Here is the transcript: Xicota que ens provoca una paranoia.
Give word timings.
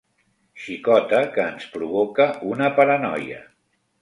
Xicota 0.61 1.19
que 1.35 1.45
ens 1.49 1.67
provoca 1.75 2.27
una 2.55 2.71
paranoia. 2.81 3.45